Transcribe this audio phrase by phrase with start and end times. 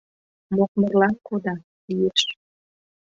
[0.55, 1.55] Мокмырлан кода,
[1.89, 2.21] лиеш...